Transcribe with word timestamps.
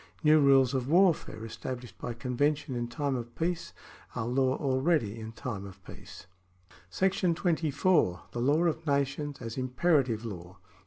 New 0.23 0.39
rules 0.39 0.73
of 0.73 0.87
warfare 0.89 1.39
estab 1.41 1.75
lished 1.81 1.93
by 2.01 2.15
convention 2.15 2.73
in 2.75 2.87
time 2.87 3.15
of 3.15 3.35
peace 3.35 3.71
are 4.15 4.25
law 4.25 4.55
already 4.57 5.19
in 5.19 5.31
time 5.31 5.63
of 5.63 5.79
peace.§ 5.85 6.25
24. 7.35 8.23
The 8.31 8.41
Law 8.41 8.63
of 8.63 8.87
Nations 8.87 9.39
as 9.43 9.59
Imperative 9.59 10.25
Law. 10.25 10.57